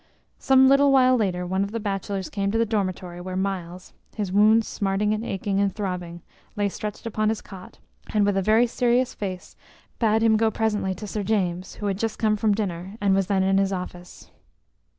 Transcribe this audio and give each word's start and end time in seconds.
Some 0.39 0.67
little 0.67 0.91
while 0.91 1.15
later 1.15 1.45
one 1.45 1.63
of 1.63 1.69
the 1.69 1.79
bachelors 1.79 2.31
came 2.31 2.49
to 2.49 2.57
the 2.57 2.65
dormitory 2.65 3.21
where 3.21 3.35
Myles, 3.35 3.93
his 4.15 4.31
wounds 4.31 4.67
smarting 4.67 5.13
and 5.13 5.23
aching 5.23 5.59
and 5.59 5.71
throbbing, 5.71 6.23
lay 6.55 6.69
stretched 6.69 7.05
upon 7.05 7.29
his 7.29 7.39
cot, 7.39 7.77
and 8.11 8.25
with 8.25 8.35
a 8.35 8.41
very 8.41 8.65
serious 8.65 9.13
face 9.13 9.55
bade 9.99 10.23
him 10.23 10.37
to 10.37 10.39
go 10.39 10.49
presently 10.49 10.95
to 10.95 11.05
Sir 11.05 11.21
James, 11.21 11.75
who 11.75 11.85
had 11.85 11.99
just 11.99 12.17
come 12.17 12.35
from 12.35 12.55
dinner, 12.55 12.97
and 12.99 13.13
was 13.13 13.27
then 13.27 13.43
in 13.43 13.59
his 13.59 13.71
office. 13.71 14.31